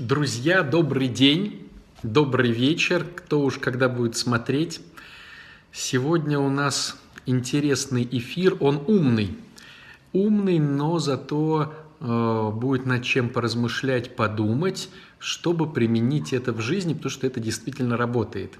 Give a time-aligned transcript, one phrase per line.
[0.00, 1.68] Друзья, добрый день,
[2.02, 4.80] добрый вечер, кто уж когда будет смотреть.
[5.72, 9.36] Сегодня у нас интересный эфир, он умный.
[10.14, 17.10] Умный, но зато э, будет над чем поразмышлять, подумать, чтобы применить это в жизни, потому
[17.10, 18.58] что это действительно работает.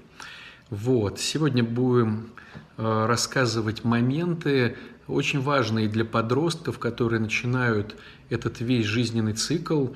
[0.69, 2.29] Вот, сегодня будем
[2.77, 7.95] э, рассказывать моменты, очень важные для подростков, которые начинают
[8.29, 9.87] этот весь жизненный цикл.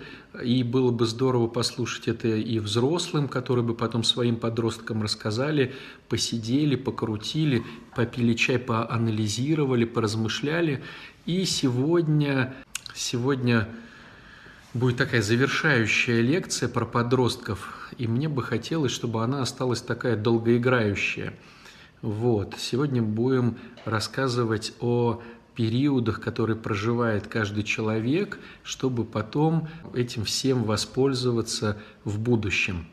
[0.44, 5.74] И было бы здорово послушать это и взрослым, которые бы потом своим подросткам рассказали,
[6.10, 7.64] посидели, покрутили,
[7.96, 10.84] попили чай, поанализировали, поразмышляли.
[11.26, 12.54] И сегодня,
[12.94, 13.70] сегодня
[14.74, 21.34] будет такая завершающая лекция про подростков, и мне бы хотелось, чтобы она осталась такая долгоиграющая–
[22.06, 22.54] вот.
[22.60, 25.24] Сегодня будем рассказывать о
[25.56, 32.86] периодах, которые проживает каждый человек, чтобы потом этим всем воспользоваться в будущем.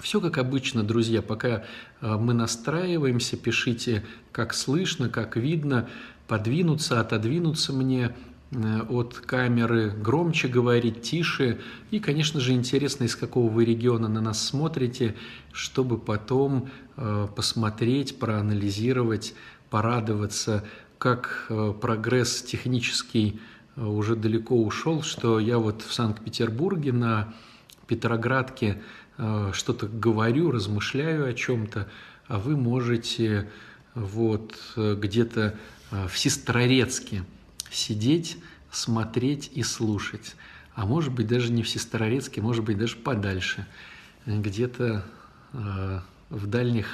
[0.00, 1.66] Все как обычно, друзья, пока
[2.00, 5.88] э, мы настраиваемся, пишите, как слышно, как видно,
[6.26, 8.12] подвинуться, отодвинуться мне–
[8.50, 11.60] от камеры, громче говорить, тише.
[11.90, 15.16] И, конечно же, интересно, из какого вы региона на нас смотрите,
[15.52, 19.34] чтобы потом э, посмотреть, проанализировать,
[19.68, 20.64] порадоваться,
[20.96, 23.40] как э, прогресс технический
[23.76, 27.32] уже далеко ушел, что я вот в Санкт-Петербурге на
[27.86, 28.82] Петроградке
[29.52, 31.86] что-то говорю, размышляю о чем-то,
[32.26, 33.48] а вы можете
[33.94, 35.54] вот где-то
[35.90, 37.24] в Сестрорецке–
[37.70, 38.38] сидеть,
[38.70, 40.34] смотреть и слушать.
[40.74, 43.66] А может быть, даже не в Сестрорецке, может быть, даже подальше,
[44.26, 45.04] где-то
[45.52, 46.86] э, в дальних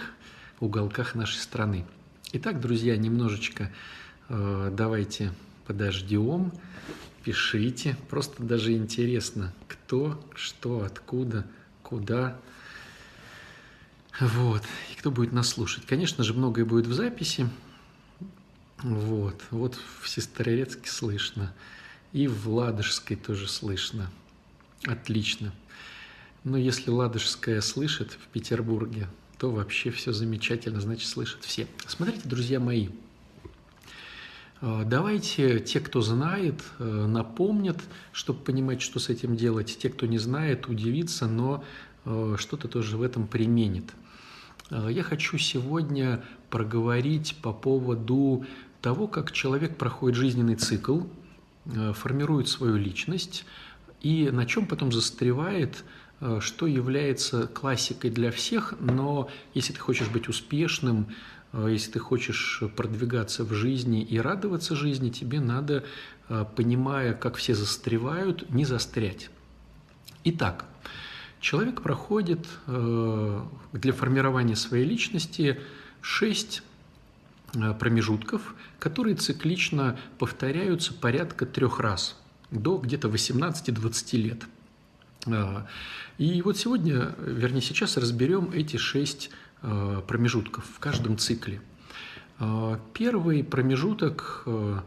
[0.61, 1.84] уголках нашей страны.
[2.33, 3.70] Итак, друзья, немножечко
[4.28, 5.33] э, давайте
[5.66, 6.53] подождем,
[7.25, 7.97] пишите.
[8.09, 11.47] Просто даже интересно, кто, что, откуда,
[11.83, 12.38] куда.
[14.20, 14.62] Вот.
[14.92, 15.86] И кто будет нас слушать.
[15.86, 17.48] Конечно же, многое будет в записи.
[18.85, 21.55] Вот, вот в Сестрорецке слышно,
[22.12, 24.11] и в Ладожской тоже слышно.
[24.84, 25.55] Отлично.
[26.45, 29.09] Но если Ладожская слышит в Петербурге,
[29.39, 31.67] то вообще все замечательно, значит, слышат все.
[31.87, 32.89] Смотрите, друзья мои,
[34.61, 39.78] а, Давайте те, кто знает, э, напомнят, чтобы понимать, что с этим делать.
[39.81, 41.65] Те, кто не знает, удивиться, но
[42.05, 43.94] э, что-то тоже в этом применит.
[44.71, 48.47] Я хочу сегодня проговорить по поводу
[48.84, 51.05] того, как человек проходит жизненный цикл,
[51.65, 53.47] э, формирует свою личность
[54.03, 55.84] и на чем потом застревает,
[56.21, 61.06] э, что является классикой для всех, но если ты хочешь быть успешным,
[61.55, 65.84] э, если ты хочешь продвигаться в жизни и радоваться жизни, тебе надо,
[66.56, 69.31] понимая, как все застревают, не застрять.
[70.25, 70.67] Итак,
[71.41, 75.59] человек проходит для формирования своей личности
[76.00, 76.62] шесть
[77.78, 82.20] промежутков, которые циклично повторяются порядка трех раз
[82.50, 84.44] до где-то 18-20 лет.
[85.26, 85.66] А,
[86.19, 89.31] и вот сегодня, вернее сейчас, разберем эти шесть
[89.62, 91.60] э, промежутков в каждом цикле.
[92.93, 94.81] Первый промежуток, э,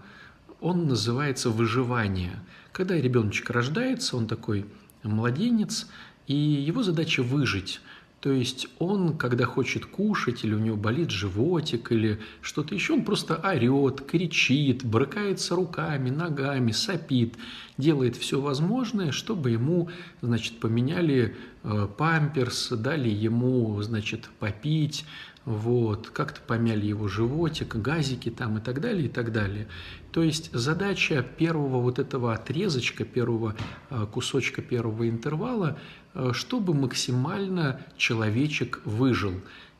[0.59, 2.39] он называется выживание.
[2.72, 4.66] Когда ребеночек рождается, он такой
[5.03, 5.88] младенец,
[6.27, 7.81] и его задача выжить–
[8.27, 13.05] то есть он, когда хочет кушать, или у него болит животик, или что-то еще, он
[13.05, 17.35] просто орет, кричит, брыкается руками, ногами, сопит,
[17.77, 19.89] делает все возможное, чтобы ему,
[20.19, 25.05] значит, поменяли э, памперс, дали ему, значит, попить,
[25.45, 29.69] вот, как-то помяли его животик, газики там и так далее, и так далее.
[30.11, 33.55] То есть задача первого вот этого отрезочка, первого
[33.89, 35.79] э, кусочка первого интервала
[36.33, 39.33] чтобы максимально человечек выжил.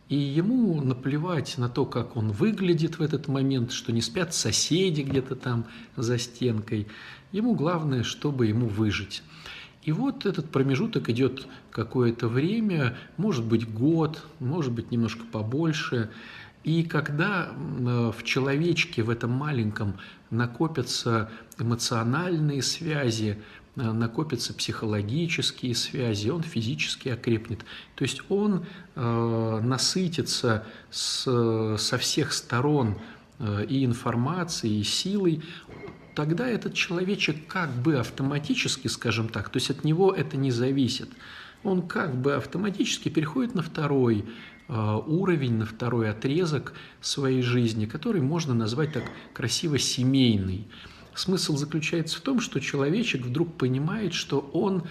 [0.10, 5.02] И ему наплевать на то, как он выглядит в этот момент, что не спят соседи
[5.02, 5.66] где-то там
[5.98, 6.88] за стенкой.
[7.34, 9.22] Ему главное, чтобы ему выжить.
[9.84, 16.10] И вот этот промежуток идет какое-то время, может быть год, может быть немножко побольше.
[16.64, 19.96] И когда э, в человечке, в этом маленьком,
[20.30, 27.60] накопятся эмоциональные связи, Э, накопятся психологические связи, он физически окрепнет.
[27.96, 28.66] То есть он
[28.96, 32.98] э, насытится с, со всех сторон
[33.40, 35.44] э, и информацией, и силой,
[36.16, 41.10] тогда этот человечек как бы автоматически, скажем так, то есть от него это не зависит,
[41.64, 44.26] он как бы автоматически переходит на второй
[44.68, 49.04] э, уровень, на второй отрезок своей жизни, который можно назвать так
[49.34, 50.68] красиво семейный.
[51.18, 54.84] Смысл заключается в том, что человечек вдруг понимает, что он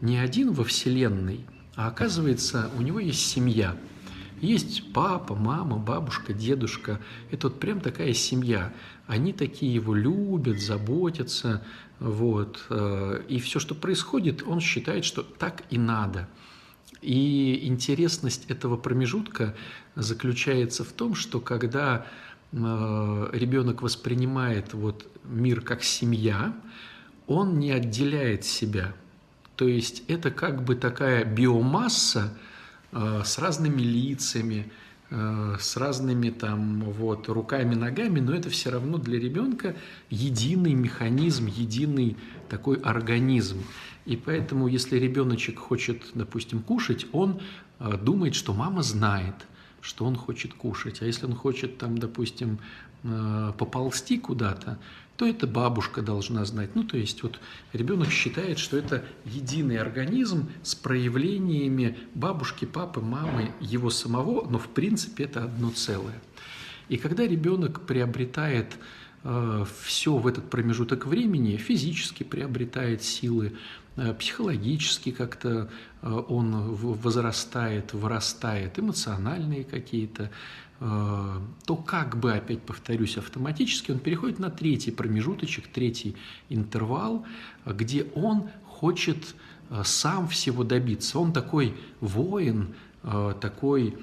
[0.00, 1.44] не один во Вселенной,
[1.74, 3.76] а оказывается, у него есть семья.
[4.40, 7.00] Есть папа, мама, бабушка, дедушка.
[7.32, 8.72] Это вот прям такая семья.
[9.08, 11.64] Они такие его любят, заботятся.
[11.98, 12.64] Вот.
[12.70, 16.28] Э, и все, что происходит, он считает, что так и надо.
[17.02, 19.56] И интересность этого промежутка
[19.96, 22.06] заключается в том, что когда
[22.54, 26.54] ребенок воспринимает вот мир как семья,
[27.26, 28.94] он не отделяет себя.
[29.56, 32.36] То есть это как бы такая биомасса
[32.92, 34.70] э, с разными лицами,
[35.10, 39.76] э, с разными там вот руками, ногами, но это все равно для ребенка
[40.10, 42.16] единый механизм, единый
[42.48, 43.62] такой организм.
[44.06, 47.40] И поэтому, если ребеночек хочет, допустим, кушать, он
[47.78, 49.34] э, думает, что мама знает,
[49.84, 51.02] что он хочет кушать.
[51.02, 52.58] А если он хочет, там, допустим,
[53.58, 54.78] поползти куда-то,
[55.16, 56.74] то это бабушка должна знать.
[56.74, 57.38] Ну, то есть вот
[57.72, 64.68] ребенок считает, что это единый организм с проявлениями бабушки, папы, мамы, его самого, но в
[64.68, 66.20] принципе это одно целое.
[66.88, 68.76] И когда ребенок приобретает э,
[69.82, 73.54] все в этот промежуток времени, физически приобретает силы,
[73.96, 75.70] э, психологически как-то
[76.02, 80.30] э, он возрастает, вырастает, эмоциональные какие-то
[80.80, 86.16] Э, то как бы, опять повторюсь, автоматически он переходит на третий промежуточек, третий
[86.48, 87.24] интервал,
[87.64, 89.34] где он хочет
[89.70, 91.18] э, сам всего добиться.
[91.18, 93.96] Он такой воин, э, такой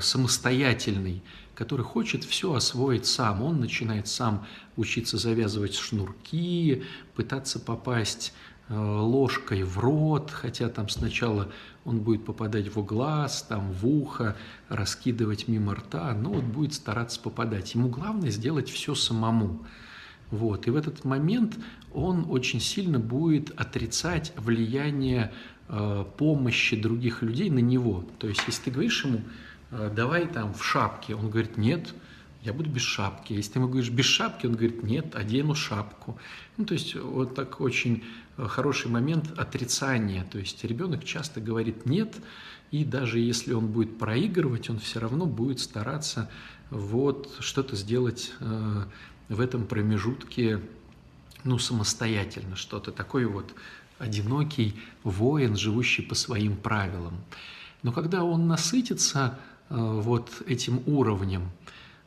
[0.00, 1.22] самостоятельный,
[1.54, 3.42] который хочет все освоить сам.
[3.42, 4.46] Он начинает сам
[4.76, 6.82] учиться завязывать шнурки,
[7.14, 8.32] пытаться попасть
[8.68, 11.50] ложкой в рот, хотя там сначала
[11.84, 14.36] он будет попадать в глаз, там, в ухо,
[14.68, 17.74] раскидывать мимо рта, но вот будет стараться попадать.
[17.74, 19.60] Ему главное сделать все самому.
[20.30, 20.66] Вот.
[20.66, 21.58] И в этот момент
[21.92, 25.32] он очень сильно будет отрицать влияние
[25.68, 28.04] э, помощи других людей на него.
[28.18, 29.22] То есть, если ты говоришь ему, э,
[29.70, 31.94] давай там в шапке, он говорит, нет,
[32.44, 33.32] я буду без шапки.
[33.32, 36.18] Если ты ему говоришь без шапки, он говорит, нет, одену шапку.
[36.58, 38.04] Ну, то есть вот так очень
[38.36, 40.24] э, хороший момент отрицания.
[40.24, 42.14] То есть ребенок часто говорит нет,
[42.70, 46.30] и даже если он будет проигрывать, он все равно будет стараться
[46.68, 48.84] вот что-то сделать э,
[49.30, 50.60] в этом промежутке,
[51.44, 53.54] ну, самостоятельно, что-то такой вот
[53.98, 57.14] одинокий воин, живущий по своим правилам.
[57.82, 61.50] Но когда он насытится э, вот этим уровнем,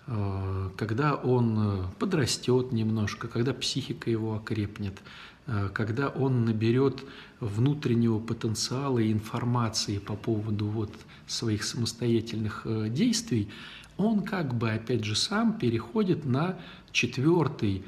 [0.07, 4.99] Э, когда он э, подрастет немножко, когда психика его окрепнет,
[5.47, 7.03] э, когда он наберет
[7.41, 10.93] внутреннего потенциала и информации по поводу вот
[11.27, 13.49] своих самостоятельных действий,
[13.97, 16.57] он как бы, опять же, сам переходит на
[16.91, 17.83] четвертый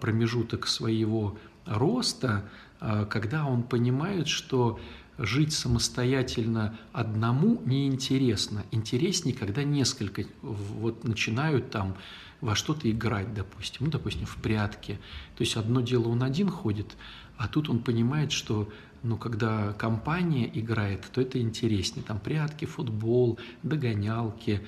[0.00, 2.48] промежуток своего роста,
[2.78, 4.78] когда он понимает, что
[5.18, 8.64] жить самостоятельно одному неинтересно.
[8.70, 11.96] Интереснее, когда несколько вот начинают там
[12.40, 14.98] во что-то играть, допустим, ну, допустим, в прятки.
[15.36, 16.96] То есть одно дело он один ходит,
[17.36, 18.68] а тут он понимает, что
[19.02, 22.04] ну, когда компания играет, то это интереснее.
[22.04, 24.62] Там прятки, футбол, догонялки,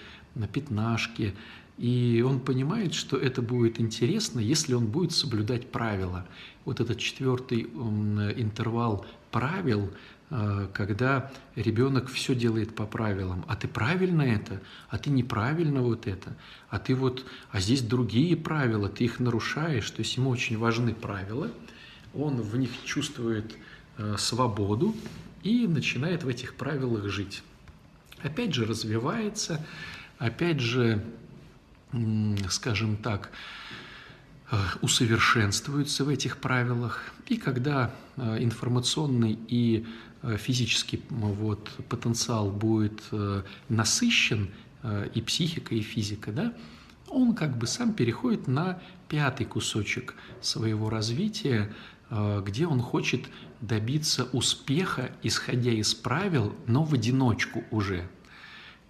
[0.52, 1.34] пятнашки.
[1.76, 6.26] И он понимает, что это будет интересно, если он будет соблюдать правила.
[6.68, 9.90] Вот этот четвертый интервал правил,
[10.30, 16.06] Э, когда ребенок все делает по правилам, а ты правильно это, а ты неправильно вот
[16.06, 16.36] это,
[16.68, 20.94] а ты вот, а здесь другие правила, ты их нарушаешь, то есть ему очень важны
[20.94, 21.50] правила,
[22.12, 23.56] он в них чувствует
[23.96, 24.94] э, свободу
[25.42, 27.42] и начинает в этих правилах жить.
[28.22, 29.64] Опять же развивается,
[30.18, 31.02] опять же,
[32.50, 33.30] скажем так,
[34.50, 37.12] э, усовершенствуется в этих правилах.
[37.26, 39.86] И когда информационный и
[40.22, 44.50] Э, физический вот, потенциал будет э, насыщен,
[44.82, 46.54] э, и психика, и физика, да,
[47.06, 51.72] он как бы сам переходит на пятый кусочек своего развития,
[52.10, 53.26] где он хочет
[53.62, 58.06] добиться успеха, исходя из правил, но в одиночку уже.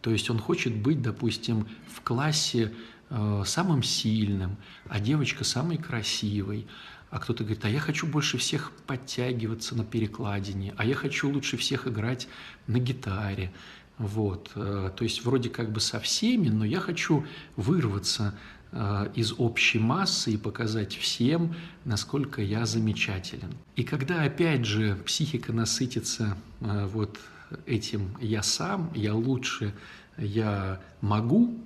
[0.01, 2.73] То есть он хочет быть, допустим, в классе
[3.11, 4.57] самым сильным,
[4.89, 6.67] а девочка самой красивой,
[7.11, 11.57] а кто-то говорит, а я хочу больше всех подтягиваться на перекладине, а я хочу лучше
[11.57, 12.29] всех играть
[12.67, 13.53] на гитаре.
[13.97, 14.51] Вот.
[14.55, 17.25] Э, то есть вроде как бы со всеми, но я хочу
[17.57, 18.35] вырваться
[18.73, 23.55] э, из общей массы и показать всем, насколько я замечателен.
[23.75, 27.19] И когда опять же психика насытится э, вот
[27.65, 29.75] этим «я сам», «я лучше»,
[30.19, 31.59] «я могу»,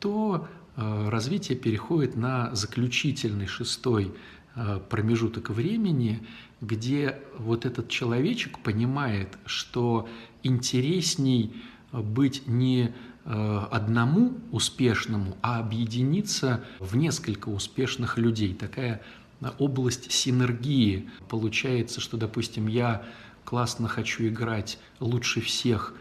[0.00, 4.14] то развитие переходит на заключительный шестой
[4.54, 6.20] э, промежуток времени,
[6.60, 10.08] где вот этот человечек понимает, что
[10.42, 11.52] интересней
[11.92, 12.92] быть не
[13.24, 18.54] э, одному успешному, а объединиться в несколько успешных людей.
[18.54, 19.02] Такая
[19.58, 21.08] область синергии.
[21.28, 23.04] Получается, что, допустим, я
[23.44, 25.94] классно хочу играть лучше всех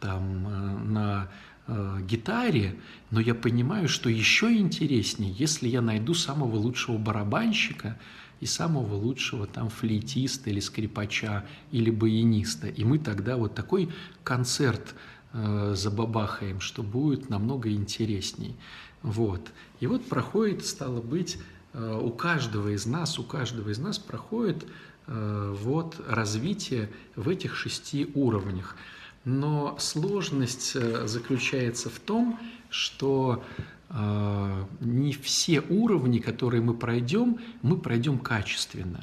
[0.00, 1.28] там, э, на
[1.66, 2.76] э, гитаре,
[3.10, 7.98] но я понимаю, что еще интереснее, если я найду самого лучшего барабанщика
[8.40, 12.68] и самого лучшего там флейтиста или скрипача или баяниста.
[12.68, 13.90] И мы тогда вот такой
[14.22, 14.94] концерт
[15.32, 18.56] э, забабахаем, что будет намного интересней.
[19.02, 19.52] Вот.
[19.80, 21.38] И вот проходит, стало быть,
[21.72, 24.66] э, у каждого из нас, у каждого из нас проходит
[25.06, 28.76] э, вот развитие в этих шести уровнях.
[29.24, 32.38] Но сложность э, заключается в том,
[32.68, 33.42] что
[33.88, 39.02] э, не все уровни, которые мы пройдем, мы пройдем качественно.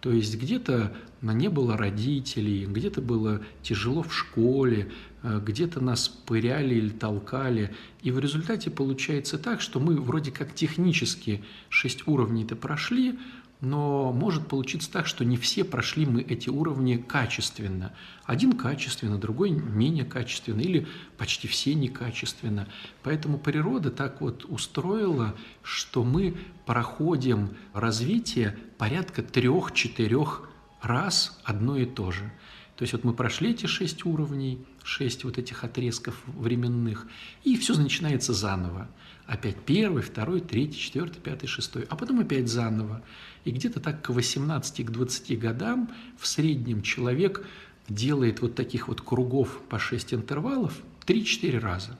[0.00, 4.90] То есть где-то не было родителей, где-то было тяжело в школе,
[5.22, 7.72] э, где-то нас пыряли или толкали.
[8.02, 13.16] И в результате получается так, что мы вроде как технически шесть уровней-то прошли,
[13.62, 17.94] но может получиться так, что не все прошли мы эти уровни качественно.
[18.24, 22.66] Один качественно, другой менее качественно, или почти все некачественно.
[23.04, 30.48] Поэтому природа так вот устроила, что мы проходим развитие порядка трех-четырех
[30.80, 32.32] раз одно и то же.
[32.76, 37.06] То есть вот мы прошли эти шесть уровней, шесть вот этих отрезков временных,
[37.44, 38.88] и все начинается заново.
[39.26, 43.04] Опять первый, второй, третий, четвертый, пятый, шестой, а потом опять заново.
[43.44, 47.44] И где-то так к 18, к 20 годам в среднем человек
[47.88, 51.98] делает вот таких вот кругов по 6 интервалов 3-4 раза.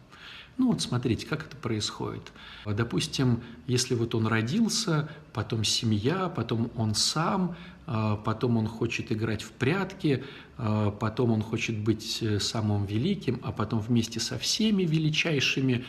[0.59, 2.31] Ну вот смотрите, как это происходит.
[2.67, 7.57] Допустим, если вот он родился, потом семья, потом он сам,
[7.87, 10.25] а, потом он хочет играть в прятки,
[10.59, 15.85] а, потом он хочет быть э, самым великим, а потом вместе со всеми величайшими,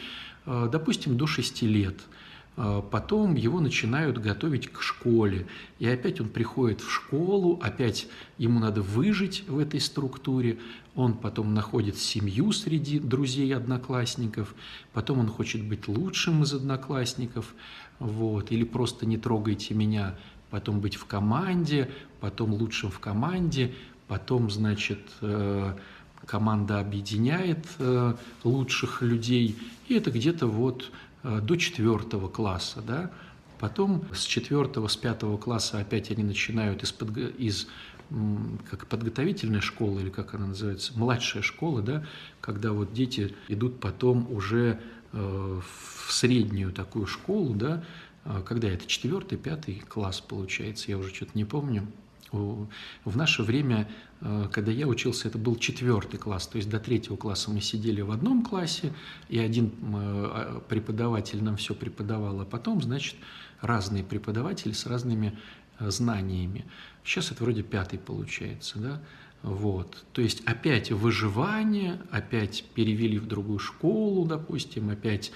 [0.45, 1.99] а, допустим, до 6 лет–
[2.55, 5.47] потом его начинают готовить к школе.
[5.79, 8.07] И опять он приходит в школу, опять
[8.37, 10.59] ему надо выжить в этой структуре.
[10.95, 14.53] Он потом находит семью среди друзей одноклассников.
[14.93, 17.55] Потом он хочет быть лучшим из одноклассников.
[17.99, 20.15] Вот, или просто не трогайте меня.
[20.51, 23.73] Потом быть в команде, потом лучшим в команде.
[24.07, 25.73] Потом, значит, э,
[26.25, 29.57] команда объединяет э, лучших людей.
[29.87, 30.91] И это где-то вот
[31.23, 33.11] до четвертого класса, да,
[33.59, 37.27] потом с четвертого, с пятого класса опять они начинают из, подго...
[37.27, 37.67] из
[38.69, 42.05] как подготовительная школа, или как она называется, младшая школа, да,
[42.41, 44.79] когда вот дети идут потом уже
[45.13, 45.61] э,
[46.05, 47.83] в среднюю такую школу, да,
[48.25, 51.87] э, когда это четвертый, пятый класс получается, я уже что-то не помню,
[52.31, 54.12] в наше время, э,
[54.53, 58.11] когда я учился, это был четвертый класс, то есть до третьего класса мы сидели в
[58.11, 58.93] одном классе,
[59.27, 63.15] и один а, преподаватель нам все преподавал, а потом, значит,
[63.59, 65.37] разные преподаватели с разными
[65.79, 66.65] э, знаниями.
[67.03, 69.01] Сейчас это вроде пятый получается, да?
[69.41, 70.05] Вот.
[70.13, 75.33] То есть опять выживание, опять перевели в другую школу, допустим, опять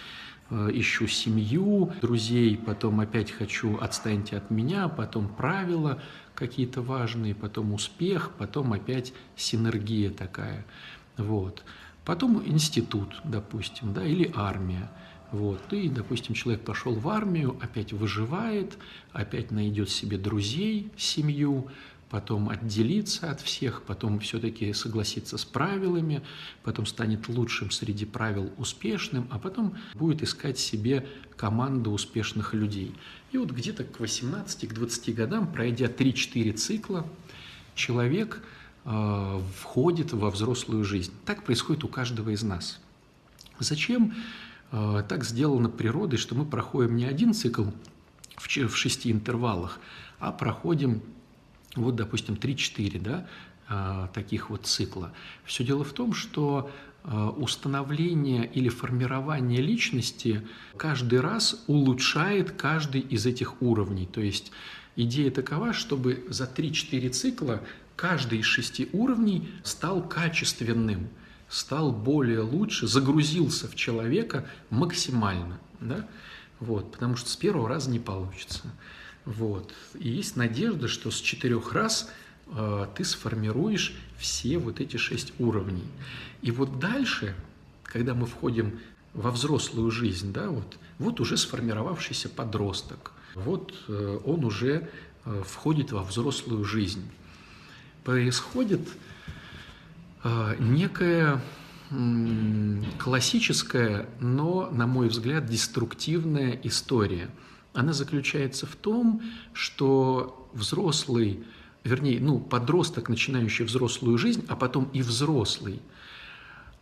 [0.49, 6.01] ищу семью, друзей, потом опять хочу «отстаньте от меня», потом правила,
[6.37, 10.65] какие-то важные, потом успех, потом опять синергия такая.
[11.17, 11.63] Вот.
[12.05, 14.89] Потом институт, допустим, да, или армия.
[15.31, 15.73] Вот.
[15.73, 18.77] И, допустим, человек пошел в армию, опять выживает,
[19.13, 21.69] опять найдет себе друзей, семью,
[22.09, 26.21] потом отделиться от всех, потом все-таки согласиться с правилами,
[26.63, 32.95] потом станет лучшим среди правил успешным, а потом будет искать себе команду успешных людей.
[33.31, 37.05] И вот где-то к 18, к 20 годам, пройдя 3-4 цикла,
[37.75, 38.41] человек
[38.85, 41.11] э, входит во взрослую жизнь.
[41.25, 42.79] Так происходит у каждого из нас.
[43.59, 44.15] Зачем
[44.71, 47.65] э, так сделано природой, что мы проходим не один цикл
[48.37, 49.79] в, в шести интервалах,
[50.19, 51.01] а проходим
[51.83, 53.27] вот, допустим, 3-4 да,
[53.67, 55.11] а, таких вот цикла.
[55.45, 56.71] Все дело в том, что
[57.03, 64.05] а, установление или формирование личности каждый раз улучшает каждый из этих уровней.
[64.05, 64.51] То есть
[64.95, 67.61] идея такова, чтобы за 3-4 цикла
[67.95, 71.09] каждый из шести уровней стал качественным,
[71.49, 75.59] стал более лучше, загрузился в человека максимально.
[75.79, 76.07] Да?
[76.59, 78.61] Вот, потому что с первого раза не получится.
[79.27, 79.73] Вот.
[79.99, 82.09] И есть надежда, что с четырех раз
[82.47, 85.83] э, ты сформируешь все вот эти шесть уровней.
[86.41, 87.35] И вот дальше,
[87.83, 88.79] когда мы входим
[89.13, 94.89] во взрослую жизнь, да, вот, вот уже сформировавшийся подросток, вот э, он уже
[95.43, 97.03] входит во взрослую жизнь.
[98.05, 98.79] Происходит
[100.57, 101.41] некая
[102.97, 107.29] классическая, но, на мой взгляд, деструктивная история.
[107.77, 109.21] Она заключается в том,
[109.53, 111.43] что взрослый,
[111.83, 115.79] вернее, ну, подросток, начинающий взрослую жизнь, а потом и взрослый,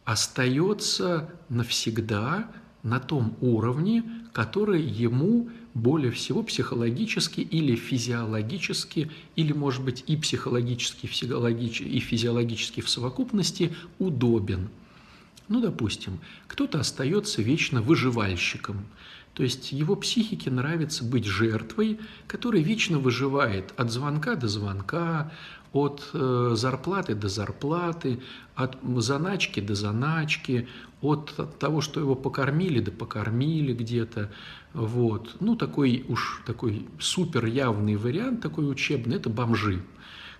[0.05, 2.49] остается навсегда
[2.81, 11.07] на том уровне, который ему более всего психологически или физиологически, или, может быть, и психологически,
[11.07, 14.69] и физиологически в совокупности удобен–
[15.47, 18.85] ну, допустим, кто-то остается вечно выживальщиком,
[19.35, 25.31] то есть его психике нравится быть жертвой, которая вечно выживает от звонка до звонка,
[25.73, 28.21] от э, зарплаты до зарплаты,
[28.55, 30.69] от заначки до заначки,
[31.01, 34.31] от того, что его покормили до покормили где-то.
[34.73, 35.35] Вот.
[35.41, 39.83] Ну, такой уж такой супер явный вариант, такой учебный, это бомжи.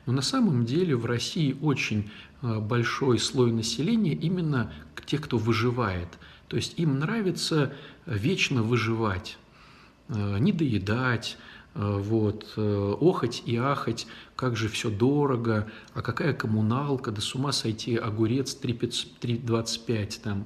[0.05, 2.09] Но на самом деле в России очень
[2.41, 4.71] э, большой слой населения именно
[5.05, 6.07] тех, кто выживает.
[6.47, 7.73] То есть им нравится
[8.05, 9.37] вечно выживать,
[10.09, 11.37] э, не доедать,
[11.75, 17.51] э, вот, охать и ахать, как же все дорого, а какая коммуналка, да с ума
[17.51, 20.45] сойти, огурец 3,25 там.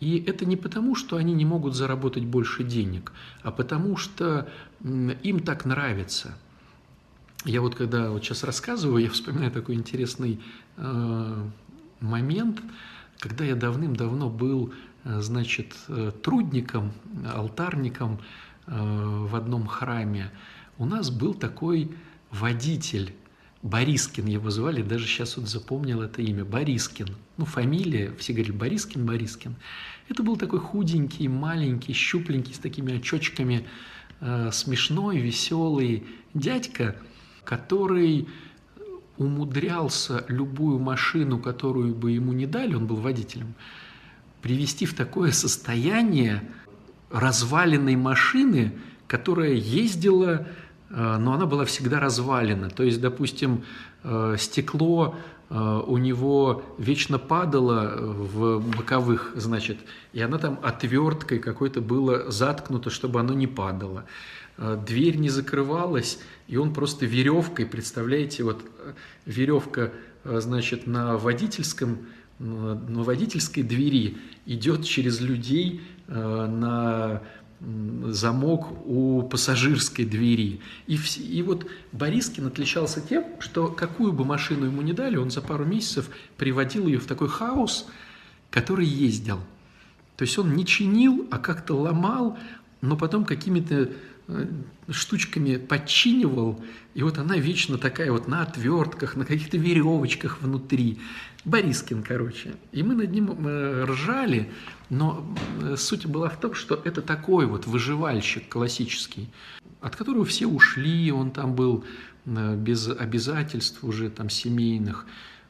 [0.00, 4.46] И это не потому, что они не могут заработать больше денег, а потому что
[5.22, 6.36] им так нравится–
[7.46, 10.40] я вот когда вот сейчас рассказываю, я вспоминаю такой интересный
[10.76, 11.44] э,
[12.00, 12.60] момент,
[13.20, 14.74] когда я давным-давно был, э,
[15.20, 16.92] значит, э, трудником,
[17.34, 18.20] алтарником
[18.66, 20.30] э, в одном храме.
[20.78, 21.90] У нас был такой
[22.30, 23.14] водитель,
[23.62, 27.08] Борискин его звали, даже сейчас вот запомнил это имя, Борискин.
[27.36, 29.56] Ну, фамилия, все говорили Борискин, Борискин.
[30.08, 33.66] Это был такой худенький, маленький, щупленький, с такими очочками,
[34.20, 36.96] э, смешной, веселый дядька–
[37.46, 38.28] который
[39.16, 43.54] умудрялся любую машину, которую бы ему не дали, он был водителем,
[44.42, 46.42] привести в такое состояние
[47.10, 48.72] разваленной машины,
[49.06, 50.46] которая ездила,
[50.90, 52.70] э, но она была всегда развалена.
[52.70, 53.64] То есть, допустим,
[54.02, 55.16] э, стекло
[55.48, 59.78] э, у него вечно падало в боковых, значит,
[60.12, 64.04] и она там отверткой какой-то было заткнута, чтобы оно не падало.
[64.58, 68.64] Дверь не закрывалась, и он просто веревкой, представляете, вот
[69.26, 69.92] веревка,
[70.24, 72.06] значит, на водительском,
[72.38, 77.22] на водительской двери идет через людей э, на
[77.60, 80.60] замок у пассажирской двери.
[80.86, 85.40] И, и вот Борискин отличался тем, что какую бы машину ему не дали, он за
[85.40, 87.88] пару месяцев приводил ее в такой хаос,
[88.50, 89.40] который ездил.
[90.16, 92.38] То есть он не чинил, а как-то ломал,
[92.82, 93.90] но потом какими-то
[94.28, 94.44] Э,
[94.88, 96.60] штучками подчинивал,
[96.94, 100.98] и вот она вечно такая вот на отвертках, на каких-то веревочках внутри.
[101.46, 102.56] Борискин, короче.
[102.72, 104.52] И мы над ним э, ржали,
[104.90, 105.24] но
[105.62, 109.30] э, суть была в том, что это такой вот выживальщик классический,
[109.80, 111.84] от которого все ушли, он там был
[112.26, 115.06] без обязательств уже там семейных,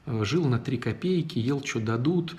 [0.07, 2.37] жил на три копейки, ел, что дадут,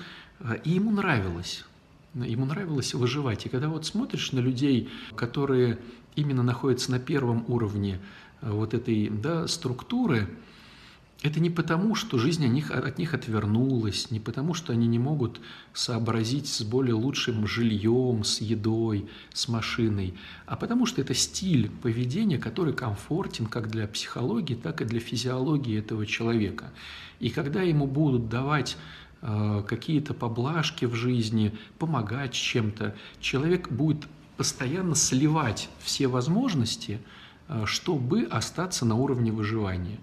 [0.63, 1.65] и ему нравилось.
[2.13, 3.46] Ему нравилось выживать.
[3.46, 5.80] И когда вот смотришь на людей, которые
[6.15, 8.00] именно находятся на первом уровне
[8.41, 10.28] э, вот этой да, структуры,
[11.23, 14.99] это не потому, что жизнь от них, от них отвернулась, не потому, что они не
[14.99, 15.41] могут
[15.73, 20.13] сообразить с более лучшим жильем, с едой, с машиной,
[20.45, 25.80] а потому что это стиль поведения, который комфортен как для психологии, так и для физиологии
[25.80, 26.71] этого человека.
[27.19, 28.77] И когда ему будут давать
[29.23, 36.99] э, какие-то поблажки в жизни, помогать чем-то, человек будет постоянно сливать все возможности,
[37.47, 39.97] э, чтобы остаться на уровне выживания.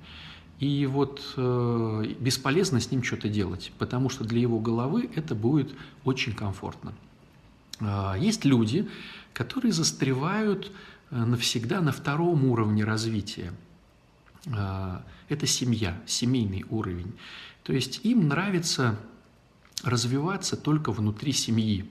[0.65, 5.75] И вот э, бесполезно с ним что-то делать, потому что для его головы это будет
[6.05, 6.95] очень комфортно.
[7.81, 8.89] Э, есть люди,
[9.35, 10.73] которые застревают
[11.11, 13.53] э, навсегда на втором уровне развития.
[14.47, 17.13] Э, это семья, семейный уровень.
[17.63, 18.99] То есть им нравится
[19.83, 21.85] развиваться только внутри семьи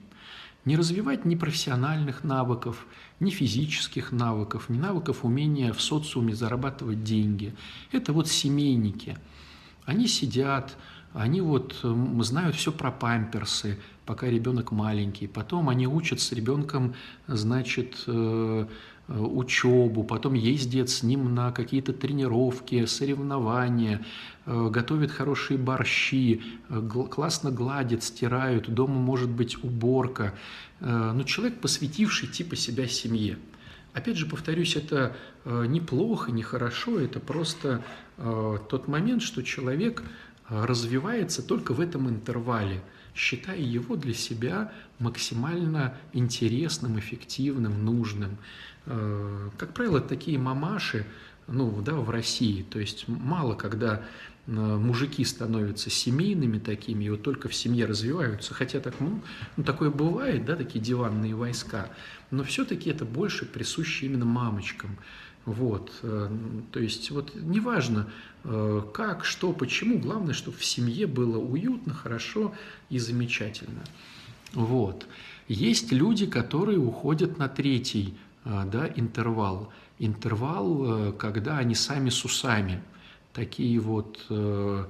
[0.64, 2.86] не развивать ни профессиональных навыков,
[3.20, 7.54] ни физических навыков, ни навыков умения в социуме зарабатывать деньги.
[7.92, 9.18] Это вот семейники.
[9.84, 10.76] Они сидят,
[11.12, 11.78] они вот
[12.20, 15.26] знают все про памперсы, пока ребенок маленький.
[15.26, 16.94] Потом они учат с ребенком,
[17.26, 18.66] значит, э,
[19.08, 24.04] учебу, потом ездят с ним на какие-то тренировки, соревнования,
[24.46, 30.34] э, готовят хорошие борщи, э, классно гладят, стирают, дома может быть уборка.
[30.80, 33.38] Но человек, посвятивший типа себя семье.
[33.94, 37.82] Опять же, повторюсь, это неплохо, нехорошо, это просто
[38.16, 40.02] тот момент, что человек
[40.48, 42.82] развивается только в этом интервале,
[43.14, 48.36] считая его для себя максимально интересным, эффективным, нужным.
[48.84, 51.06] Как правило, такие мамаши,
[51.46, 54.02] ну, да, в России, то есть мало когда
[54.46, 59.22] мужики становятся семейными такими, и вот только в семье развиваются, хотя так, ну,
[59.56, 61.88] ну такое бывает, да, такие диванные войска,
[62.30, 64.98] но все-таки это больше присуще именно мамочкам.
[65.46, 66.30] Вот, э,
[66.72, 68.10] то есть вот неважно,
[68.44, 72.54] э, как, что, почему, главное, чтобы в семье было уютно, хорошо
[72.88, 73.84] и замечательно.
[74.54, 75.06] Вот.
[75.46, 79.72] Есть люди, которые уходят на третий э, да, интервал.
[79.98, 82.82] Интервал, когда они сами с усами–
[83.34, 84.86] такие вот э,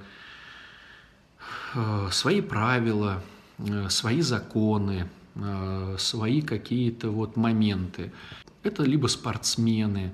[1.73, 3.21] э, свои правила,
[3.57, 5.09] э, свои законы,
[5.97, 8.13] свои какие-то вот моменты.
[8.63, 10.13] Это либо спортсмены,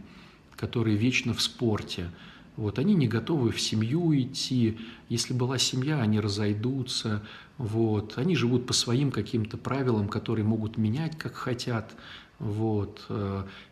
[0.55, 2.09] которые вечно в спорте,
[2.57, 4.77] вот, они не готовы в семью идти.
[5.09, 7.23] Если была семья, они разойдутся.
[7.57, 8.17] Вот.
[8.17, 11.95] Они живут по своим каким-то правилам, которые могут менять, как хотят.
[12.41, 13.07] Вот.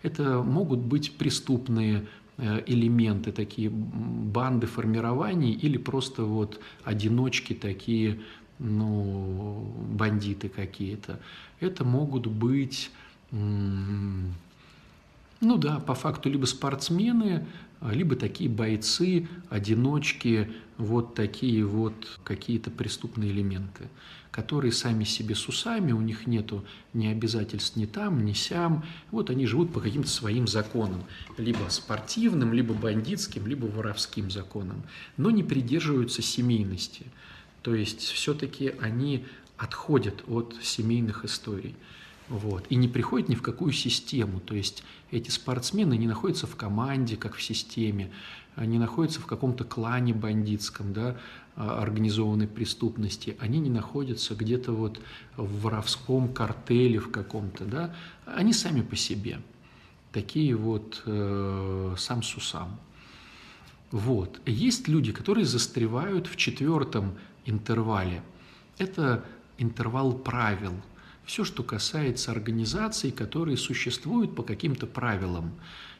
[0.03, 2.05] Это могут быть преступные
[2.41, 8.21] Э, элементы, такие банды формирований или просто вот одиночки такие,
[8.59, 11.19] ну, бандиты какие-то.
[11.59, 12.91] Это могут быть,
[13.31, 14.31] ну
[15.41, 17.45] да, по факту либо спортсмены,
[17.81, 23.89] либо такие бойцы, одиночки, вот такие вот какие-то преступные элементы
[24.39, 28.85] которые сами себе с усами, у них нету ни обязательств ни там, ни сям.
[29.11, 31.03] Вот они живут по каким-то своим законам,
[31.37, 34.83] либо спортивным, либо бандитским, либо воровским законам,
[35.17, 37.05] но не придерживаются семейности.
[37.63, 39.25] То есть все-таки они
[39.57, 41.75] отходят от семейных историй.
[42.29, 44.39] Вот, и не приходят ни в какую систему.
[44.39, 48.11] То есть эти спортсмены не находятся в команде, как в системе,
[48.55, 51.17] они находятся в каком-то клане бандитском, да,
[51.55, 54.99] а, организованной преступности, они не находятся где-то вот
[55.37, 59.39] в воровском картеле в каком-то, да, они сами по себе,
[60.11, 62.79] такие вот э, сам сусам.
[63.91, 64.39] Вот.
[64.45, 68.21] Есть люди, которые застревают в четвертом интервале.
[68.77, 69.25] Это
[69.57, 70.73] интервал правил.
[71.29, 75.51] Все, что касается организаций, которые существуют по каким-то правилам.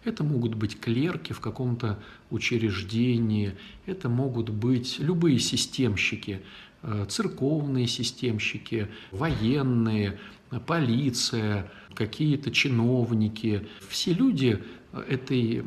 [0.04, 2.00] Это могут быть клерки в каком-то
[2.32, 6.42] учреждении, это могут быть любые системщики,
[6.82, 10.20] э, церковные системщики, военные,
[10.66, 13.68] полиция, какие-то чиновники.
[13.88, 14.64] Все люди
[15.08, 15.64] этой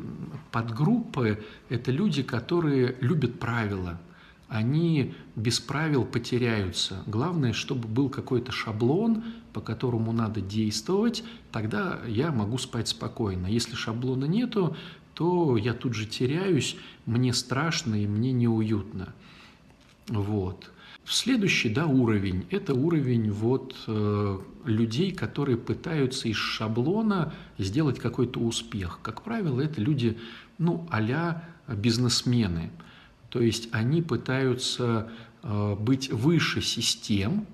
[0.51, 4.01] подгруппы– это люди, которые любят правила–
[4.53, 7.03] они без правил потеряются.
[7.07, 13.47] Главное, чтобы был какой-то шаблон, по которому надо действовать, тогда я могу спать спокойно.
[13.47, 14.77] Если шаблона нету,
[15.15, 19.15] то я тут же теряюсь, мне страшно и мне неуютно.
[20.07, 20.71] Вот.
[21.03, 28.99] Следующий да, уровень– это уровень вот, э, людей, которые пытаются из шаблона сделать какой-то успех.
[29.01, 30.19] Как правило, это люди
[30.59, 32.69] ну, а бизнесмены–
[33.33, 35.09] то есть они пытаются
[35.41, 37.47] э, быть выше систем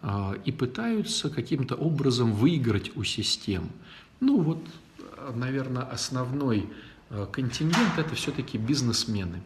[0.00, 3.68] э, и пытаются каким-то образом выиграть у систем.
[4.20, 4.64] Ну вот,
[5.34, 6.70] наверное, основной
[7.10, 9.42] э, контингент– это все-таки бизнесмены.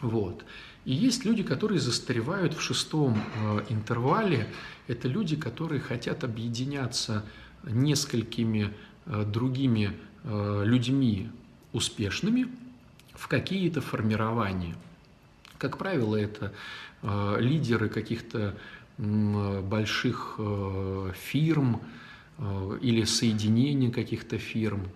[0.00, 0.46] Вот.
[0.86, 3.22] И есть люди, которые застревают в шестом
[3.68, 4.48] интервале.
[4.88, 7.22] Это люди, которые хотят объединяться
[7.64, 8.72] несколькими
[9.04, 9.92] другими
[10.24, 11.28] людьми
[11.72, 12.48] успешными
[13.14, 14.74] в какие-то формирования–
[15.62, 16.52] как правило, это
[17.02, 18.56] э, лидеры каких-то
[18.98, 21.80] больших э, фирм
[22.38, 24.88] э, или соединений каких-то фирм,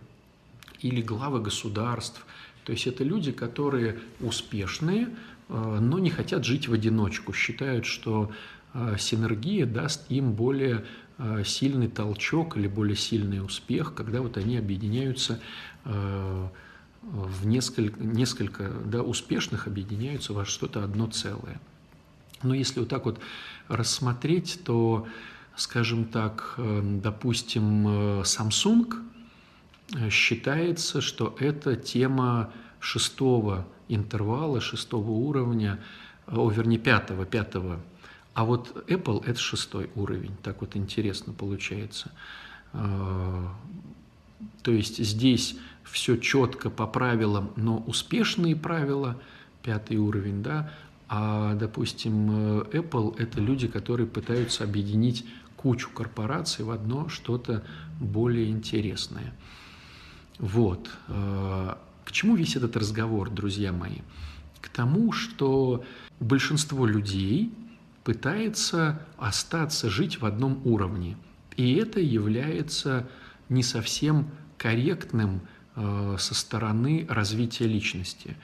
[0.81, 2.27] или главы государств.
[2.65, 5.09] То есть это люди, которые успешные,
[5.49, 8.33] но не хотят жить в одиночку, считают, что
[8.99, 10.85] синергия даст им более
[11.45, 15.39] сильный толчок или более сильный успех, когда вот они объединяются
[17.07, 21.61] в несколько, несколько да, успешных объединяются во что-то одно целое.
[22.43, 23.21] Но если вот так вот
[23.69, 25.07] рассмотреть, то,
[25.57, 28.93] скажем так, э, допустим, э, Samsung
[29.95, 35.81] э, считается, что это тема шестого интервала, шестого уровня,
[36.27, 37.81] о, вернее, пятого, пятого.
[38.35, 40.37] А вот Apple– это шестой уровень.
[40.43, 42.11] Так вот интересно получается.
[42.73, 45.57] То есть здесь
[45.91, 49.21] все четко по правилам, но успешные правила,
[49.63, 50.71] пятый уровень, да,
[51.09, 55.25] а, допустим, э, Apple– это люди, которые пытаются объединить
[55.57, 57.65] кучу корпораций в одно что-то
[58.01, 59.33] более интересное.
[60.39, 60.91] Вот.
[61.09, 64.01] Э, к чему весь этот разговор, друзья мои?
[64.61, 65.85] К тому, что
[66.19, 67.53] большинство людей
[68.03, 71.17] пытается остаться жить в одном уровне.
[71.57, 73.09] И это является
[73.49, 75.41] не совсем корректным
[75.77, 78.37] со стороны развития личности.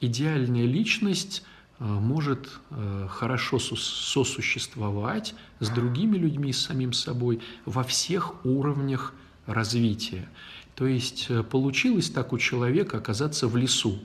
[0.00, 1.42] Идеальная личность
[1.78, 9.14] э, может э, хорошо сосуществовать с другими людьми, с самим собой во всех уровнях
[9.46, 10.28] развития.
[10.74, 13.98] То есть получилось так у человека оказаться в лесу.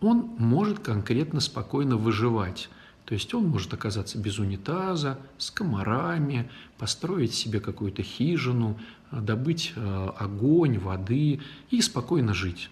[0.00, 2.70] Он может конкретно спокойно выживать.
[3.04, 8.78] То есть он может оказаться без унитаза, с комарами, построить себе какую-то хижину,
[9.10, 12.70] добыть э, огонь, воды и спокойно жить.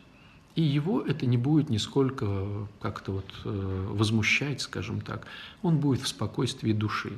[0.55, 2.47] И его это не будет нисколько
[2.81, 5.27] как-то вот э, возмущать, скажем так.
[5.63, 7.13] Он будет в спокойствии души.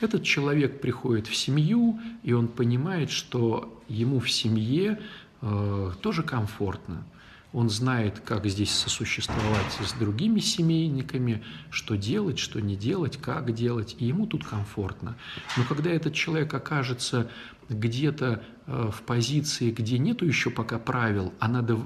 [0.00, 5.00] Этот человек приходит в семью, и он понимает, что ему в семье
[5.40, 7.04] э, тоже комфортно
[7.52, 13.96] он знает, как здесь сосуществовать с другими семейниками, что делать, что не делать, как делать,
[13.98, 15.16] и ему тут комфортно.
[15.56, 17.30] Но когда этот человек окажется
[17.68, 21.78] где-то э, в позиции, где нету еще пока правил, а надо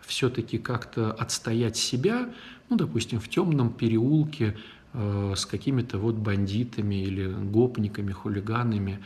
[0.00, 2.30] все-таки как-то отстоять себя,
[2.70, 4.56] ну, допустим, в темном переулке
[4.92, 9.00] э, с какими-то вот бандитами или гопниками, хулиганами,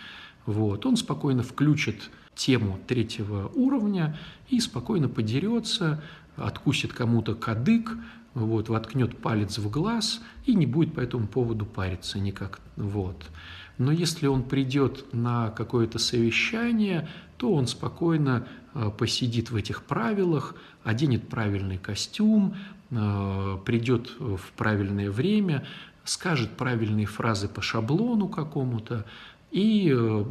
[0.46, 4.18] вот, он спокойно включит тему третьего уровня
[4.48, 6.02] и спокойно подерется,
[6.36, 7.96] откусит кому-то кадык,
[8.34, 12.60] вот, воткнет палец в глаз и не будет по этому поводу париться никак.
[12.76, 13.30] Вот.
[13.78, 20.54] Но если он придет на какое-то совещание, то он спокойно э, посидит в этих правилах,
[20.84, 22.54] оденет правильный костюм,
[22.90, 25.66] э, придет в правильное время,
[26.04, 29.04] скажет правильные фразы по шаблону какому-то
[29.50, 30.24] и э,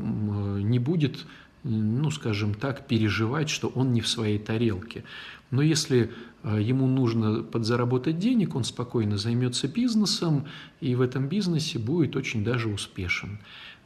[0.61, 1.25] не будет
[1.63, 5.03] ну, скажем так, переживать, что он не в своей тарелке.
[5.51, 6.11] Но если
[6.43, 10.45] э, ему нужно подзаработать денег, он спокойно займется бизнесом
[10.79, 13.39] и в этом бизнесе будет очень даже успешен.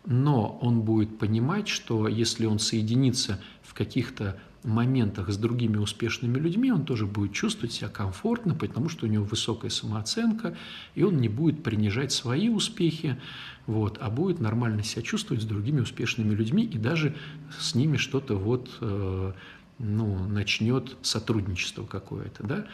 [0.06, 6.72] Но он будет понимать, что если он соединится в каких-то моментах с другими успешными людьми,
[6.72, 10.56] он тоже будет чувствовать себя комфортно, потому что у него высокая самооценка,
[10.96, 13.20] и он не будет принижать свои успехи,
[13.68, 17.16] вот, а будет нормально себя чувствовать с другими успешными людьми и даже
[17.60, 19.34] с ними что-то вот, э,
[19.80, 22.66] ну, начнет сотрудничество какое-то, да.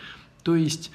[0.43, 0.91] То есть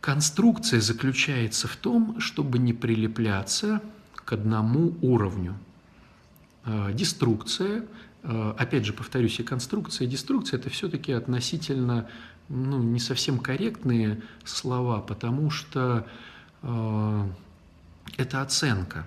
[0.00, 3.82] конструкция заключается в том, чтобы не прилепляться
[4.14, 5.56] к одному уровню.
[6.64, 7.84] Э, деструкция
[8.22, 12.08] опять же, повторюсь, и конструкция, и деструкция– это все-таки относительно
[12.48, 16.06] ну, не совсем корректные слова, потому что
[16.62, 17.28] э,
[18.16, 19.06] это оценка.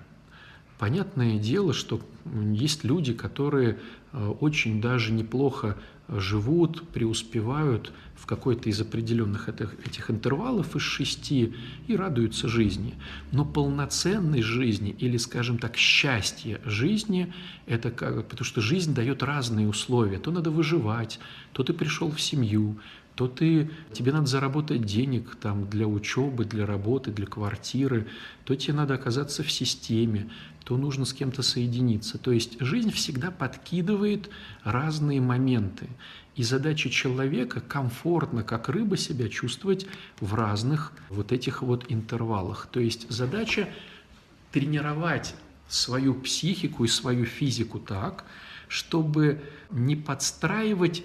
[0.82, 2.00] Понятное дело, что
[2.34, 3.78] есть люди, которые
[4.12, 11.54] э, очень даже неплохо живут, преуспевают в какой-то из определенных этих, этих интервалов из шести
[11.86, 12.94] и радуются жизни.
[13.30, 17.32] Но полноценной жизни или, скажем так, счастье жизни–
[17.66, 20.18] это как, потому что жизнь дает разные условия.
[20.18, 21.20] То надо выживать,
[21.52, 22.76] то ты пришел в семью,
[23.22, 28.08] то ты, тебе надо заработать денег там, для учебы, для работы, для квартиры,
[28.44, 30.28] то тебе надо оказаться в системе,
[30.64, 32.18] то нужно с кем-то соединиться.
[32.18, 34.28] То есть жизнь всегда подкидывает
[34.64, 35.86] разные моменты.
[36.34, 39.86] И задача человека комфортно, как рыба, себя чувствовать
[40.18, 42.66] в разных вот этих вот интервалах.
[42.72, 43.68] То есть задача
[44.50, 45.36] тренировать
[45.68, 48.24] свою психику и свою физику так,
[48.66, 51.04] чтобы не подстраивать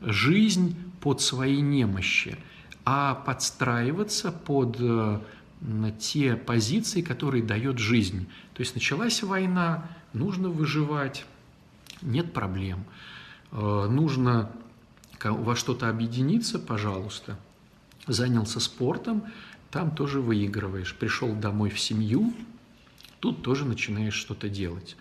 [0.00, 2.36] жизнь под свои немощи,
[2.84, 5.20] а подстраиваться под э,
[5.98, 8.26] те позиции, которые дает жизнь.
[8.54, 11.24] То есть началась война, нужно выживать,
[12.02, 12.84] нет проблем.
[13.52, 14.50] Э, нужно
[15.22, 17.38] во что-то объединиться, пожалуйста.
[18.06, 19.24] Занялся спортом,
[19.70, 20.94] там тоже выигрываешь.
[20.94, 22.32] Пришел домой в семью,
[23.20, 24.96] тут тоже начинаешь что-то делать.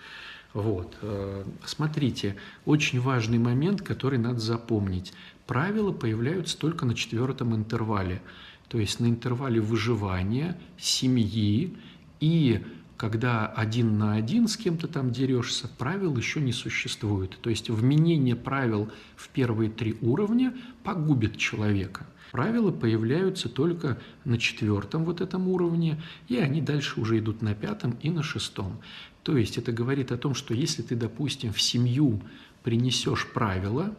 [0.53, 0.97] Вот.
[1.01, 2.35] Э, смотрите,
[2.65, 5.13] очень важный момент, который надо запомнить.
[5.47, 8.21] Правила появляются только на четвертом интервале–
[8.69, 11.75] то есть на интервале выживания, семьи
[12.19, 12.63] и
[12.97, 17.37] когда один на один с кем-то там дерешься, правил еще не существует.
[17.41, 22.05] То есть вменение правил в первые три уровня погубит человека.
[22.31, 27.97] Правила появляются только на четвертом вот этом уровне, и они дальше уже идут на пятом
[28.03, 28.79] и на шестом.
[29.23, 32.21] То есть это говорит о том, что если ты, допустим, в семью
[32.63, 33.93] принесешь правила,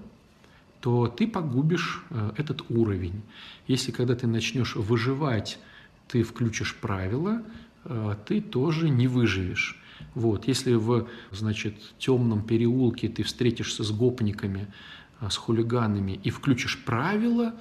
[0.81, 3.23] то ты погубишь э, этот уровень.
[3.67, 5.59] Если когда ты начнешь выживать,
[6.09, 7.43] ты включишь правила,
[7.85, 9.79] э, ты тоже не выживешь.
[10.15, 10.49] Вот.
[10.49, 14.67] Если в значит, темном переулке ты встретишься с гопниками,
[15.21, 17.55] с хулиганами и включишь правила,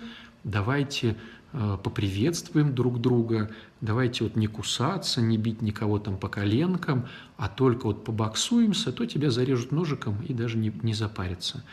[0.45, 1.17] давайте
[1.51, 7.87] поприветствуем друг друга, давайте вот не кусаться, не бить никого там по коленкам, а только
[7.87, 11.63] вот побоксуемся, то тебя зарежут ножиком и даже не, не запарятся.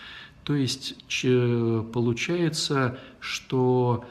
[0.45, 0.95] То есть
[1.93, 4.05] получается, что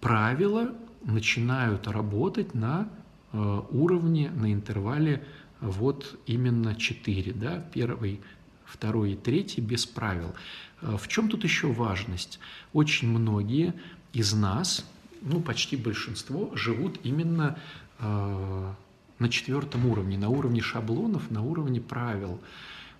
[0.00, 0.72] правила
[1.04, 2.88] начинают работать на
[3.32, 5.24] э, уровне, на интервале
[5.60, 8.20] вот именно 4, да, первый,
[8.64, 10.34] второй и третий без правил.
[10.82, 12.40] Э, в чем тут еще важность?
[12.72, 13.74] Очень многие
[14.12, 14.84] из нас,
[15.22, 17.58] ну почти большинство, живут именно
[17.98, 18.72] э,
[19.18, 22.40] на четвертом уровне, на уровне шаблонов, на уровне правил.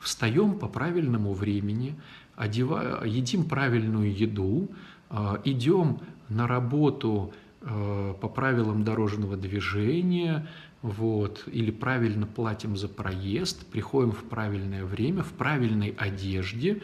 [0.00, 1.94] Встаем по правильному времени,
[2.34, 3.04] одева...
[3.04, 4.68] едим правильную еду,
[5.10, 10.46] э, идем на работу э, по правилам дорожного движения,
[10.82, 16.82] вот, или правильно платим за проезд, приходим в правильное время, в правильной одежде,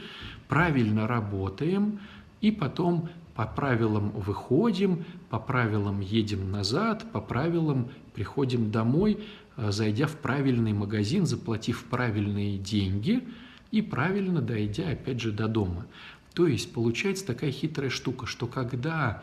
[0.48, 2.00] правильно работаем,
[2.40, 9.18] и потом по правилам выходим, по правилам едем назад, по правилам приходим домой,
[9.56, 13.26] э, зайдя в правильный магазин, заплатив правильные деньги
[13.70, 15.86] и правильно дойдя опять же до дома.
[16.34, 19.22] То есть получается такая хитрая штука, что когда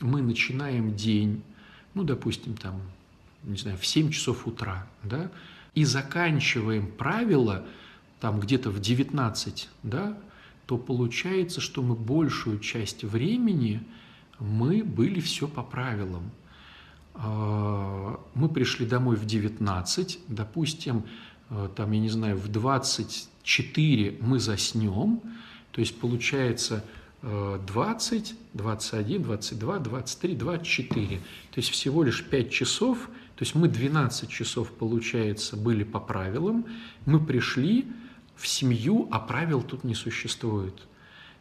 [0.00, 1.42] мы начинаем день,
[1.94, 2.80] ну, допустим, там,
[3.44, 5.30] не знаю, в 7 часов утра, да,
[5.74, 7.64] и заканчиваем правило
[8.20, 10.16] там где-то в 19, да,
[10.66, 13.82] то получается, что мы большую часть времени
[14.38, 16.30] мы были все по правилам.
[17.14, 21.04] А, мы пришли домой в 19, допустим,
[21.48, 25.20] э, там, я не знаю, в 24 мы заснем,
[25.70, 26.84] то есть получается
[27.22, 31.16] 20, 21, 22, 23, 24.
[31.16, 31.22] То
[31.56, 36.66] есть всего лишь 5 часов, то есть мы 12 часов, получается, были по правилам,
[37.04, 37.86] мы пришли
[38.36, 40.74] в семью, а правил тут не существует.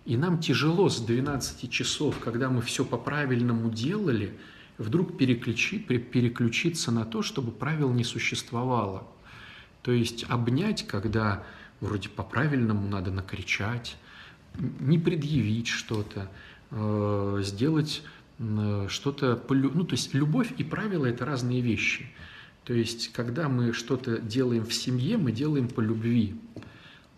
[0.05, 4.37] И нам тяжело с 12 часов, когда мы все по-правильному делали,
[4.77, 9.07] вдруг переключи, переключиться на то, чтобы правил не существовало.
[9.81, 11.43] То есть обнять, когда
[11.81, 13.97] вроде по-правильному надо накричать,
[14.57, 16.31] не предъявить что-то,
[16.71, 18.03] э, сделать
[18.89, 22.05] что-то, ну то есть любовь и правила– это разные вещи.
[22.65, 26.35] То есть когда мы что-то делаем в семье, мы делаем по любви.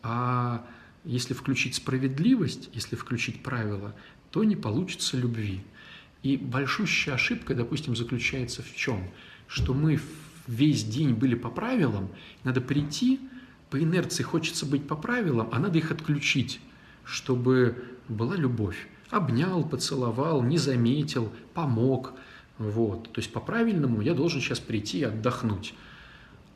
[0.08, 0.66] А
[1.04, 3.94] если включить справедливость, если включить правила,
[4.32, 5.64] то не получится любви.
[6.24, 9.04] И большущая ошибка, допустим, заключается в чем?
[9.48, 10.00] Что мы
[10.48, 12.10] весь день были по правилам,
[12.46, 13.20] надо прийти,
[13.70, 16.62] по инерции хочется быть по правилам, а надо их отключить
[17.08, 18.88] чтобы была любовь.
[19.10, 22.14] Обнял, поцеловал, не заметил, помог.
[22.58, 23.12] Вот.
[23.14, 25.74] То есть по-правильному я должен сейчас прийти и отдохнуть.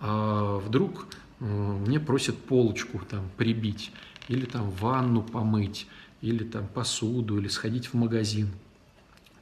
[0.01, 1.07] А вдруг
[1.41, 3.91] мне просят полочку там прибить,
[4.27, 5.87] или там ванну помыть,
[6.21, 8.49] или там посуду, или сходить в магазин.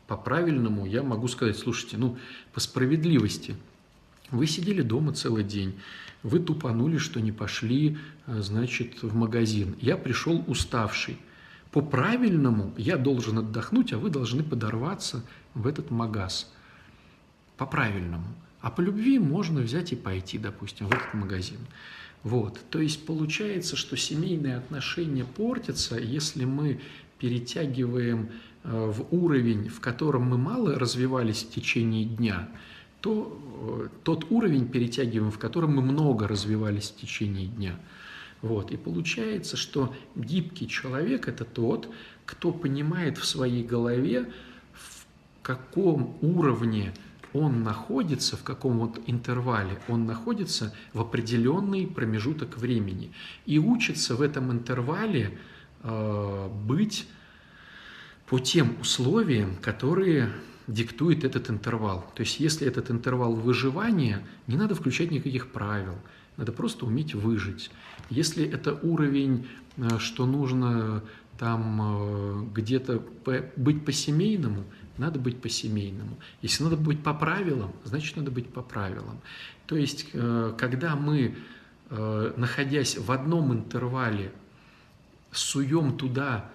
[0.08, 2.18] По-правильному я могу сказать, слушайте, ну,
[2.54, 3.56] по справедливости,
[4.32, 5.78] вы сидели дома целый день,
[6.24, 9.76] вы тупанули, что не пошли, э, значит, в магазин.
[9.80, 11.18] Я пришел уставший.
[11.72, 16.52] По правильному я должен отдохнуть, а вы должны подорваться в этот магаз.
[17.58, 18.26] По правильному.
[18.62, 21.60] А по любви можно взять и пойти, допустим, в этот магазин.
[22.24, 22.60] Вот.
[22.70, 26.82] То есть получается, что семейные отношения портятся, если мы
[27.18, 28.30] перетягиваем
[28.64, 32.50] э, в уровень, в котором мы мало развивались в течение дня–
[33.02, 33.40] то
[33.82, 37.80] э, тот уровень перетягиваем, в котором мы много развивались в течение дня.
[38.42, 38.72] Вот.
[38.72, 41.90] И получается, что гибкий человек– это тот,
[42.26, 44.32] кто понимает в своей голове,
[44.74, 45.06] в
[45.42, 46.94] каком уровне
[47.34, 53.12] он находится, в каком вот интервале он находится в определенный промежуток времени.
[53.46, 55.38] И учится в этом интервале
[55.84, 57.08] э, быть
[58.28, 60.32] по тем условиям, которые
[60.68, 62.06] диктует этот интервал.
[62.16, 65.96] То есть если этот интервал выживания, не надо включать никаких правил,
[66.38, 67.72] надо просто уметь выжить.
[68.10, 71.04] Если это уровень, э, что нужно
[71.38, 73.02] там э, где-то
[73.56, 74.66] быть по-семейному,
[75.00, 76.18] надо быть по-семейному.
[76.42, 79.20] Если надо быть по правилам, значит надо быть по правилам.
[79.66, 81.36] То есть э, когда мы,
[81.90, 84.32] находясь в одном интервале,
[85.32, 86.52] суем туда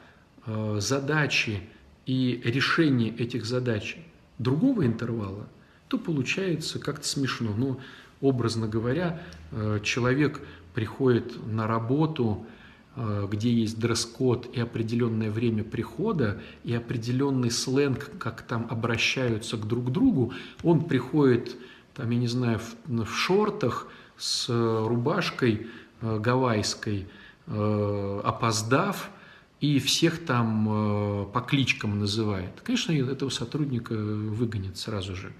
[0.79, 1.61] задачи,
[2.07, 3.97] и решение этих задач
[4.39, 5.47] другого интервала,
[5.89, 7.55] то получается как-то смешно.
[7.57, 7.81] Но,
[8.21, 9.23] образно говоря,
[9.53, 10.41] э, человек
[10.75, 12.64] приходит на работу, э,
[12.97, 19.91] где есть дресс-код и определенное время прихода, и определенный сленг, как там обращаются к друг
[19.91, 20.33] другу,
[20.63, 21.57] он приходит,
[21.95, 25.67] там, я не знаю, в, в шортах с рубашкой
[26.01, 27.09] э, гавайской,
[27.47, 29.11] опоздав–
[29.65, 35.33] и всех там э, по кличкам называет, конечно, этого сотрудника выгонят сразу же.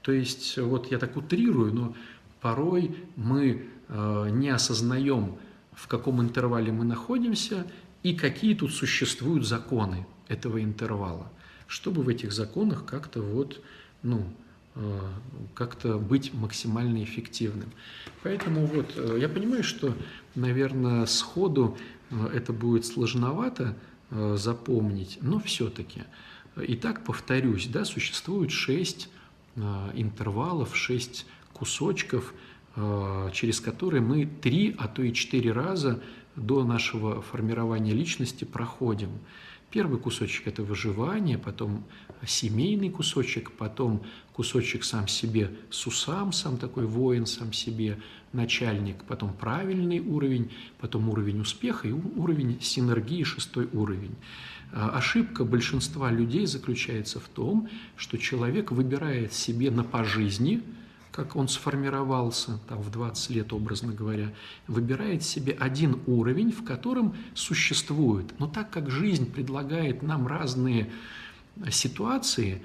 [0.00, 1.96] То есть, вот я так утрирую, но
[2.40, 5.38] порой мы э, не осознаем,
[5.74, 7.66] в каком интервале мы находимся
[8.02, 11.30] и какие тут существуют законы этого интервала,
[11.66, 13.62] чтобы в этих законах как-то вот,
[14.02, 14.24] ну,
[14.74, 15.00] э,
[15.54, 17.70] как-то быть максимально эффективным.
[18.22, 19.94] Поэтому вот я понимаю, что,
[20.34, 21.76] наверное, сходу
[22.14, 23.76] Э, это будет сложновато
[24.10, 26.02] э, запомнить, но все-таки.
[26.56, 29.08] Итак, повторюсь, да, существует шесть
[29.56, 32.32] э, интервалов, шесть кусочков,
[33.32, 36.02] через которые мы три, а то и четыре раза
[36.36, 39.10] до нашего формирования личности проходим.
[39.70, 41.84] Первый кусочек– это выживание, потом
[42.24, 47.98] семейный кусочек, потом кусочек сам себе сусам, сам такой воин сам себе,
[48.32, 54.14] начальник, потом правильный уровень, потом уровень успеха и уровень синергии, шестой уровень.
[54.72, 60.62] А, ошибка большинства людей заключается в том, что человек выбирает себе на пожизни,
[61.14, 64.32] как он сформировался там, в 20 лет, образно говоря,
[64.66, 68.38] выбирает себе один уровень, в котором существует.
[68.38, 70.90] Но так как жизнь предлагает нам разные
[71.70, 72.62] ситуации,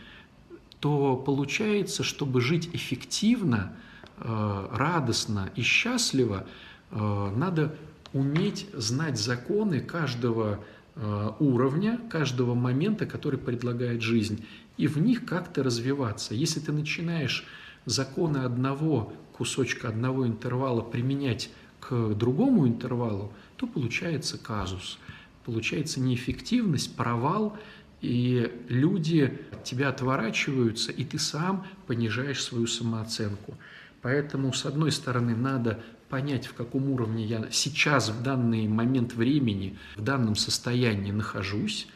[0.80, 3.76] то получается, чтобы жить эффективно–
[4.22, 6.45] Э, радостно и счастливо,
[6.91, 7.78] э, надо
[8.12, 10.60] уметь знать законы каждого
[10.95, 14.43] э, уровня, каждого момента, который предлагает жизнь,
[14.76, 16.34] и в них как-то развиваться.
[16.34, 17.45] Если ты начинаешь
[17.89, 24.99] законы одного кусочка, одного интервала применять к другому интервалу, то получается казус,
[25.45, 27.57] получается неэффективность, провал,
[28.01, 33.57] и люди от тебя отворачиваются, и ты сам понижаешь свою самооценку.
[34.01, 39.77] Поэтому, с одной стороны, надо понять, в каком уровне я сейчас, в данный момент времени,
[39.97, 41.87] в данном состоянии нахожусь,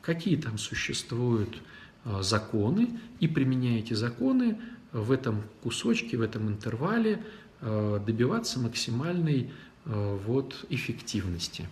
[0.00, 1.62] какие там существуют
[2.04, 4.58] а, законы, и применяя эти законы
[4.92, 7.24] в этом кусочке, в этом интервале
[7.60, 9.50] а, добиваться максимальной
[9.84, 11.68] а, вот, эффективности.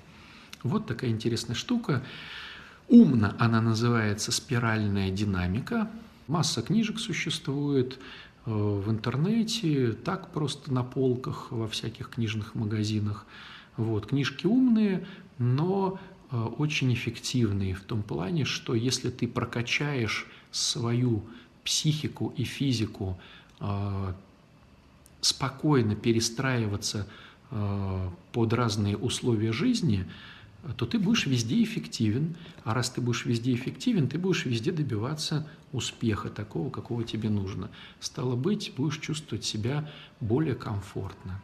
[0.62, 2.02] Вот такая интересная штука.
[2.88, 5.90] Умно она называется спиральная динамика.
[6.26, 7.98] Масса книжек существует,
[8.46, 13.26] Э, в интернете, так просто на полках во всяких книжных магазинах.
[13.76, 14.06] Вот.
[14.06, 15.06] Книжки умные,
[15.38, 16.00] но
[16.30, 21.24] э, очень эффективные в том плане, что если ты прокачаешь свою
[21.70, 23.16] психику и физику
[23.60, 24.12] э,
[25.20, 27.06] спокойно перестраиваться
[28.32, 30.06] под разные условия жизни,
[30.76, 32.36] то ты будешь везде эффективен.
[32.62, 37.68] А раз ты будешь везде эффективен, ты будешь везде добиваться успеха, такого, какого тебе нужно.
[37.98, 39.90] Стало быть, будешь чувствовать себя
[40.20, 41.42] более комфортно.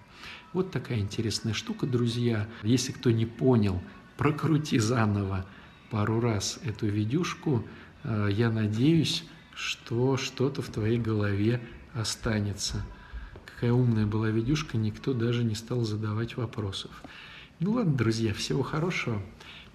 [0.52, 2.48] Вот такая интересная штука, друзья.
[2.62, 3.82] Если кто не понял,
[4.16, 5.44] прокрути заново
[5.90, 7.64] пару раз эту видюшку.
[8.04, 9.24] Э, я надеюсь,
[9.56, 11.60] что что-то в твоей голове
[11.94, 12.84] останется.
[13.46, 16.90] Какая умная была видюшка, никто даже не стал задавать вопросов.
[17.58, 19.22] Ну ладно, друзья, всего хорошего.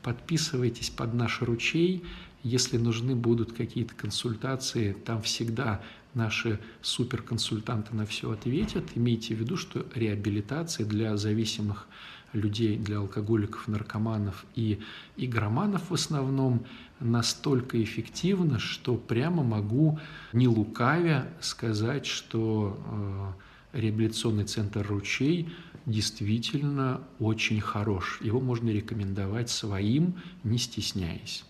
[0.04, 2.04] Подписывайтесь под наш ручей.
[2.44, 5.82] Если нужны будут какие-то консультации, там всегда
[6.14, 8.86] наши суперконсультанты на все ответят.
[8.94, 11.88] Имейте в виду, что реабилитация для зависимых
[12.34, 14.80] людей, для алкоголиков, наркоманов и
[15.18, 16.66] игроманов в основном
[17.00, 20.00] настолько эффективна, что прямо могу,
[20.34, 23.36] не лукавя, сказать, что
[23.74, 25.50] э, реабилитационный центр «Ручей»
[25.86, 28.20] действительно очень хорош.
[28.22, 31.44] Его можно рекомендовать своим, не стесняясь.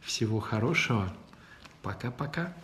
[0.00, 1.12] Всего хорошего.
[1.82, 2.54] Пока-пока.